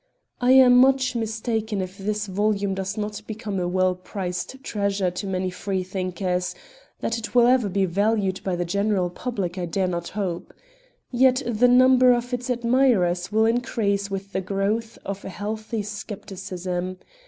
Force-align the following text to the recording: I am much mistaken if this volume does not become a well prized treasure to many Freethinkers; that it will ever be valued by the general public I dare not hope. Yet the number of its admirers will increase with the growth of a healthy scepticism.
I 0.39 0.53
am 0.53 0.77
much 0.77 1.15
mistaken 1.15 1.79
if 1.79 1.95
this 1.95 2.25
volume 2.25 2.73
does 2.73 2.97
not 2.97 3.21
become 3.27 3.59
a 3.59 3.67
well 3.67 3.93
prized 3.93 4.63
treasure 4.63 5.11
to 5.11 5.27
many 5.27 5.51
Freethinkers; 5.51 6.55
that 7.01 7.19
it 7.19 7.35
will 7.35 7.45
ever 7.45 7.69
be 7.69 7.85
valued 7.85 8.43
by 8.43 8.55
the 8.55 8.65
general 8.65 9.11
public 9.11 9.59
I 9.59 9.67
dare 9.67 9.85
not 9.87 10.07
hope. 10.17 10.55
Yet 11.11 11.43
the 11.45 11.67
number 11.67 12.13
of 12.13 12.33
its 12.33 12.49
admirers 12.49 13.31
will 13.31 13.45
increase 13.45 14.09
with 14.09 14.31
the 14.33 14.41
growth 14.41 14.97
of 15.05 15.23
a 15.23 15.29
healthy 15.29 15.83
scepticism. 15.83 16.97